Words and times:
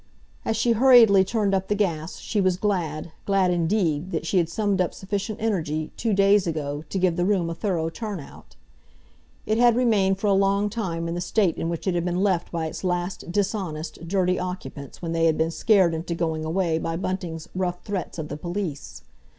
As 0.45 0.57
she 0.57 0.71
hurriedly 0.71 1.23
turned 1.23 1.53
up 1.53 1.67
the 1.67 1.75
gas 1.75 2.17
she 2.17 2.41
was 2.41 2.57
glad, 2.57 3.11
glad 3.27 3.51
indeed, 3.51 4.09
that 4.09 4.25
she 4.25 4.37
had 4.39 4.49
summoned 4.49 4.81
up 4.81 4.95
sufficient 4.95 5.37
energy, 5.39 5.91
two 5.95 6.11
days 6.11 6.47
ago, 6.47 6.83
to 6.89 6.97
give 6.97 7.17
the 7.17 7.23
room 7.23 7.51
a 7.51 7.53
thorough 7.53 7.87
turn 7.89 8.19
out. 8.19 8.55
It 9.45 9.59
had 9.59 9.75
remained 9.75 10.17
for 10.17 10.25
a 10.25 10.33
long 10.33 10.71
time 10.71 11.07
in 11.07 11.13
the 11.13 11.21
state 11.21 11.55
in 11.55 11.69
which 11.69 11.85
it 11.85 11.93
had 11.93 12.03
been 12.03 12.23
left 12.23 12.51
by 12.51 12.65
its 12.65 12.83
last 12.83 13.31
dishonest, 13.31 14.07
dirty 14.07 14.39
occupants 14.39 15.03
when 15.03 15.11
they 15.11 15.25
had 15.25 15.37
been 15.37 15.51
scared 15.51 15.93
into 15.93 16.15
going 16.15 16.43
away 16.45 16.79
by 16.79 16.97
Bunting's 16.97 17.47
rough 17.53 17.83
threats 17.83 18.17
of 18.17 18.27
the 18.27 18.37
police. 18.37 19.03